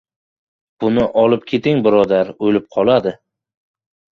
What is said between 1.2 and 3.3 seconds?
olib keting, birodar, o‘lib qoladi...